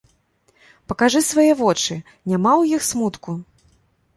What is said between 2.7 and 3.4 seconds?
іх смутку?